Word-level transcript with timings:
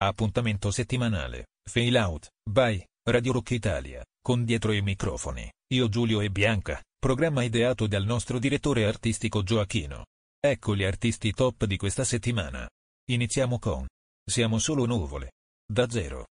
Appuntamento 0.00 0.70
settimanale, 0.70 1.46
Fail 1.68 1.96
Out, 1.96 2.28
by 2.48 2.80
Radio 3.04 3.32
Rock 3.32 3.50
Italia, 3.50 4.04
con 4.22 4.44
dietro 4.44 4.70
i 4.70 4.80
microfoni, 4.80 5.50
io 5.74 5.88
Giulio 5.88 6.20
e 6.20 6.30
Bianca, 6.30 6.80
programma 6.96 7.42
ideato 7.42 7.88
dal 7.88 8.04
nostro 8.04 8.38
direttore 8.38 8.86
artistico 8.86 9.42
Gioacchino. 9.42 10.04
Ecco 10.38 10.76
gli 10.76 10.84
artisti 10.84 11.32
top 11.32 11.64
di 11.64 11.76
questa 11.76 12.04
settimana. 12.04 12.68
Iniziamo 13.10 13.58
con 13.58 13.88
Siamo 14.24 14.60
solo 14.60 14.84
nuvole. 14.84 15.32
Da 15.66 15.88
zero. 15.88 16.26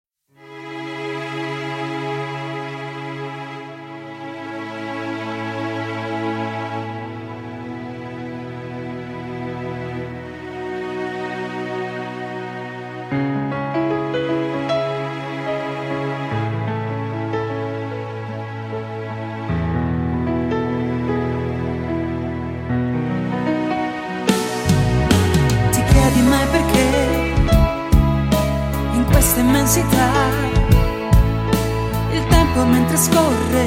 Mentre 32.73 32.97
scorre, 32.97 33.65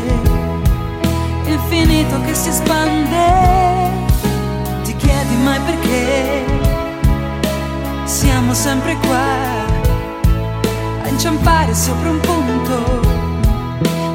infinito 1.46 2.20
che 2.22 2.34
si 2.34 2.48
espande. 2.48 3.24
Ti 4.82 4.96
chiedi 4.96 5.36
mai 5.44 5.60
perché 5.60 6.44
siamo 8.04 8.52
sempre 8.52 8.96
qua 9.06 9.28
a 11.02 11.08
inciampare 11.08 11.74
sopra 11.74 12.10
un 12.10 12.20
punto, 12.20 12.76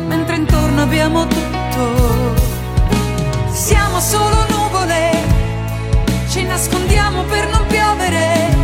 mentre 0.08 0.36
intorno 0.36 0.82
abbiamo 0.82 1.26
tutto. 1.26 1.84
Siamo 3.52 4.00
solo 4.00 4.46
nuvole 4.50 5.40
ci 6.30 6.44
nascondiamo 6.44 7.24
per 7.24 7.50
non 7.50 7.66
piovere, 7.68 8.56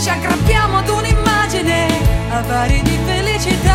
ci 0.00 0.08
aggrappiamo 0.08 0.78
ad 0.78 0.88
un'immagine 0.88 1.86
avari 2.30 2.82
di 2.82 2.98
felicità, 3.06 3.65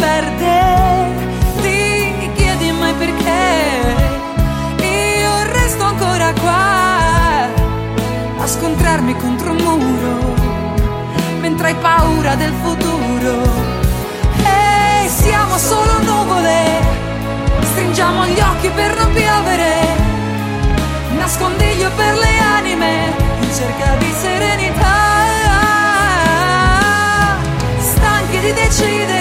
perde. 0.00 0.58
Ti 1.60 2.30
chiedi 2.34 2.72
mai 2.72 2.94
perché 2.94 3.42
io 4.82 5.32
resto 5.52 5.84
ancora 5.84 6.32
qua 6.40 7.48
a 8.38 8.46
scontrarmi 8.46 9.14
contro 9.16 9.52
un 9.52 9.58
muro, 9.58 10.34
mentre 11.40 11.68
hai 11.68 11.74
paura 11.74 12.34
del 12.34 12.54
futuro. 12.62 13.34
E 14.42 15.08
siamo 15.08 15.58
solo 15.58 16.00
nuvole, 16.02 16.80
stringiamo 17.72 18.26
gli 18.26 18.40
occhi 18.40 18.70
per 18.70 18.96
non 18.96 19.12
piovere, 19.12 19.72
nascondiglio 21.18 21.90
per 21.94 22.14
le 22.16 22.38
anime 22.38 23.12
in 23.40 23.52
cerca 23.54 23.96
di 23.98 24.12
serenità 24.20 24.98
stanchi 27.78 28.38
di 28.40 28.52
decidere, 28.52 29.19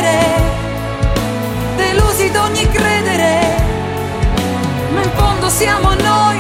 siamo 5.60 5.94
noi, 5.96 6.39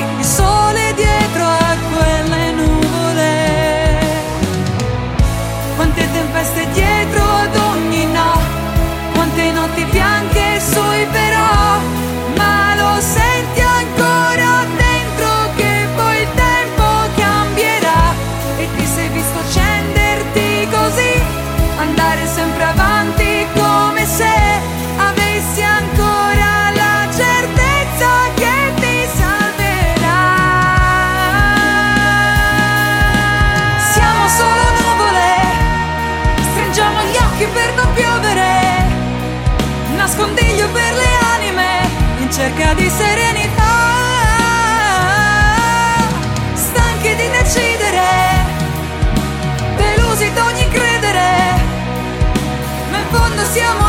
serenità. 42.90 43.78
Stanchi 46.54 47.16
di 47.16 47.30
decidere, 47.30 48.08
delusi 49.78 50.32
d'ogni 50.34 50.68
credere, 50.70 51.28
ma 52.92 52.98
in 52.98 53.06
fondo 53.12 53.44
siamo 53.46 53.89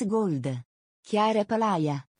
Gold. 0.00 0.64
Chiara 1.02 1.44
Palaia. 1.44 2.11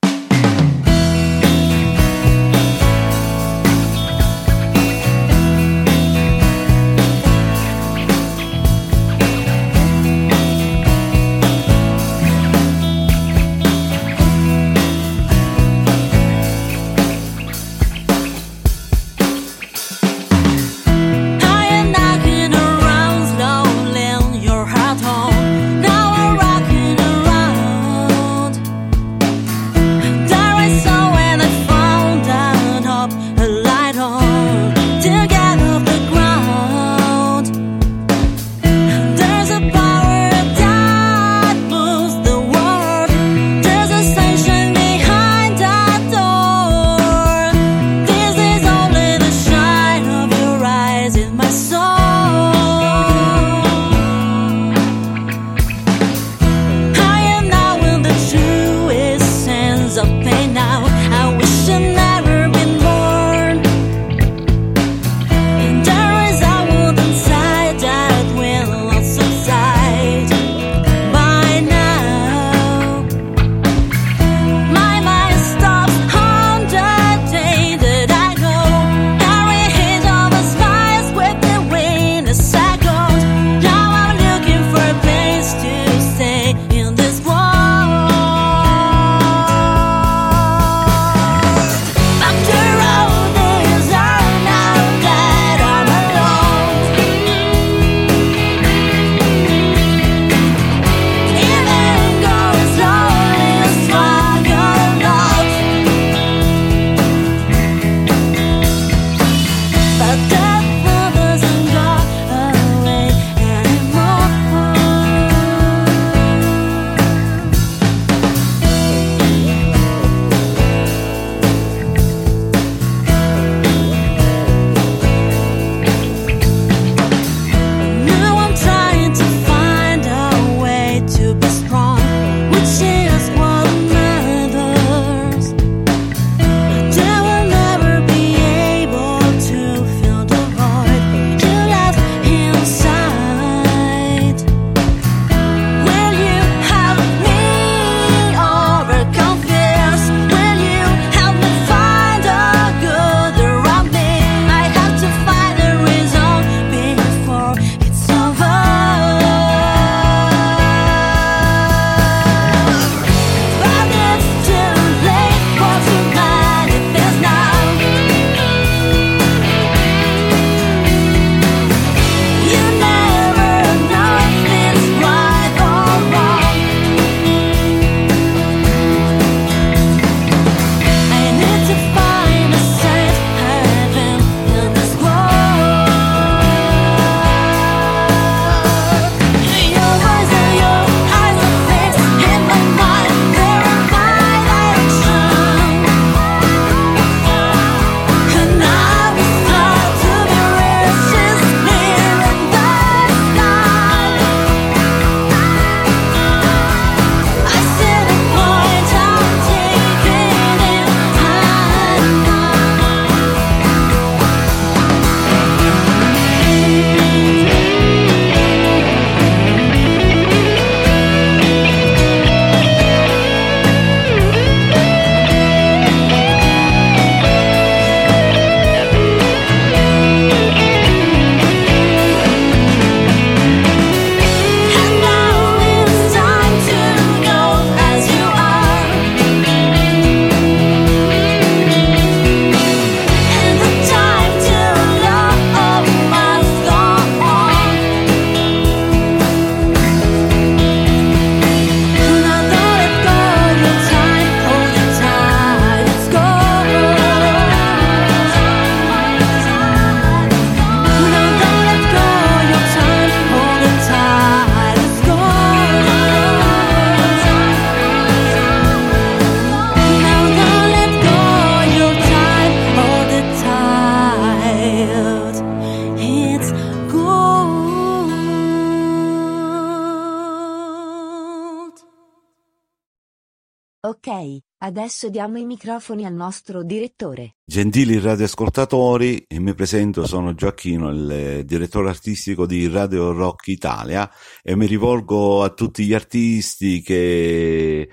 Ok, 283.93 284.39
adesso 284.63 285.07
diamo 285.09 285.37
i 285.37 285.45
microfoni 285.45 286.03
al 286.03 286.15
nostro 286.15 286.63
direttore. 286.63 287.35
Gentili 287.45 287.99
radioascoltatori, 287.99 289.23
mi 289.37 289.53
presento, 289.53 290.07
sono 290.07 290.33
Gioacchino, 290.33 290.89
il 290.89 291.43
direttore 291.45 291.89
artistico 291.89 292.47
di 292.47 292.67
Radio 292.67 293.11
Rock 293.11 293.49
Italia 293.49 294.09
e 294.41 294.55
mi 294.55 294.65
rivolgo 294.65 295.43
a 295.43 295.49
tutti 295.49 295.85
gli 295.85 295.93
artisti 295.93 296.81
che, 296.81 297.87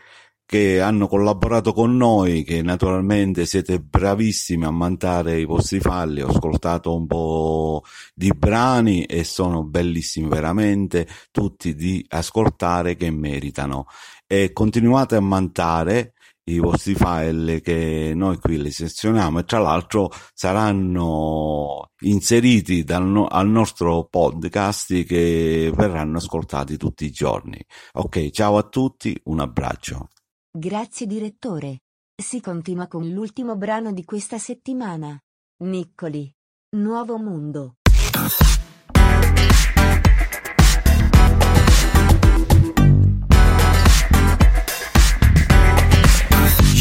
che 0.47 0.81
hanno 0.81 1.07
collaborato 1.07 1.75
con 1.75 1.95
noi, 1.99 2.45
che 2.45 2.63
naturalmente 2.63 3.45
siete 3.45 3.79
bravissimi 3.79 4.65
a 4.65 4.71
mantare 4.71 5.39
i 5.39 5.45
vostri 5.45 5.81
falli, 5.81 6.23
ho 6.23 6.29
ascoltato 6.29 6.97
un 6.97 7.07
po' 7.07 7.85
di 8.15 8.33
brani 8.35 9.05
e 9.05 9.23
sono 9.23 9.65
bellissimi 9.65 10.29
veramente, 10.29 11.07
tutti 11.31 11.75
di 11.75 12.03
ascoltare 12.09 12.97
che 12.97 13.11
meritano 13.11 13.85
e 14.33 14.53
continuate 14.53 15.17
a 15.17 15.21
mantare 15.21 16.13
i 16.45 16.61
vostri 16.61 16.95
file 16.95 17.61
che 17.61 18.13
noi 18.15 18.39
qui 18.39 18.63
li 18.63 18.71
sezioniamo 18.71 19.41
e 19.41 19.45
tra 19.45 19.59
l'altro 19.59 20.09
saranno 20.33 21.91
inseriti 22.03 22.85
no- 22.87 23.27
al 23.27 23.49
nostro 23.49 24.07
podcast 24.09 25.03
che 25.03 25.73
verranno 25.75 26.19
ascoltati 26.19 26.77
tutti 26.77 27.05
i 27.07 27.11
giorni. 27.11 27.61
Ok, 27.95 28.31
ciao 28.31 28.57
a 28.57 28.63
tutti, 28.63 29.21
un 29.25 29.41
abbraccio. 29.41 30.11
Grazie 30.57 31.07
direttore. 31.07 31.81
Si 32.15 32.41
continua 32.41 32.87
con 32.87 33.09
l'ultimo 33.09 33.57
brano 33.57 33.93
di 33.93 34.05
questa 34.05 34.39
settimana. 34.39 35.19
Niccoli. 35.65 36.33
Nuovo 36.77 37.19
mondo. 37.19 37.75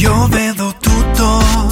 Io 0.01 0.27
vedo 0.29 0.74
tutto 0.79 1.69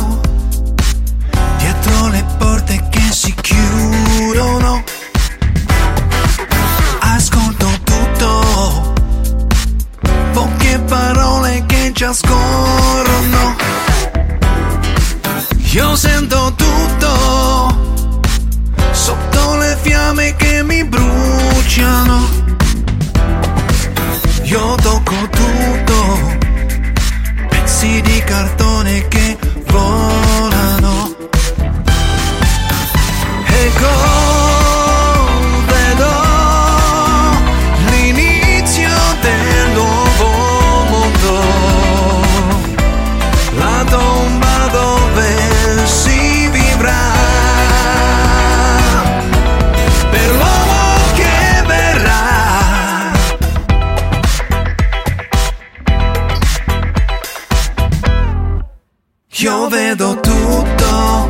Io 59.40 59.68
vedo 59.68 60.20
tutto, 60.20 61.30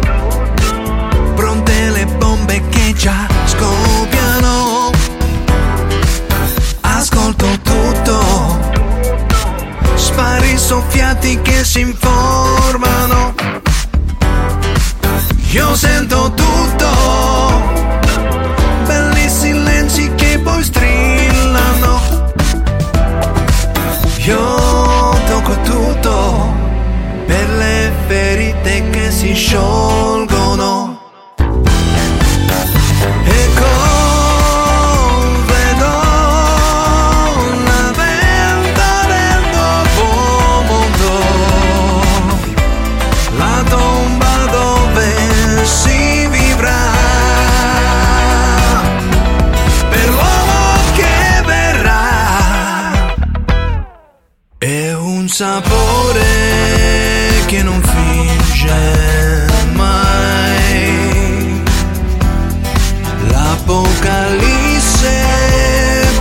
pronte 1.35 1.89
le 1.89 2.05
bombe 2.05 2.63
che 2.69 2.93
già 2.93 3.27
scoppiano. 3.43 4.91
Ascolto 6.79 7.47
tutto, 7.63 8.59
spari 9.95 10.57
soffiati 10.57 11.41
che 11.41 11.65
si 11.65 11.81
informano. 11.81 13.36
Sapore 55.37 56.25
che 57.45 57.61
non 57.61 57.79
finge 57.79 59.45
mai. 59.73 61.61
L'apocalisse 63.29 65.11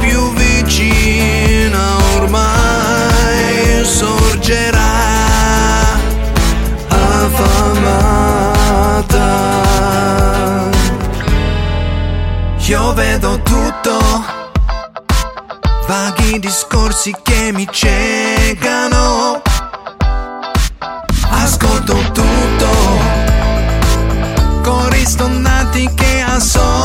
più 0.00 0.34
vicina 0.34 1.96
ormai 2.16 3.84
sorgerà 3.84 4.84
affamata. 6.88 7.94
Io 12.66 12.92
vedo 12.92 13.40
tutto 13.40 13.98
vaghi 15.86 16.38
discorsi 16.38 17.16
che 17.22 17.50
mi 17.54 17.66
ciecano. 17.70 18.95
Ascolto 21.88 22.20
tutto, 22.20 22.68
cori 24.62 25.04
stonnati 25.06 25.88
che 25.94 26.20
assordano. 26.20 26.75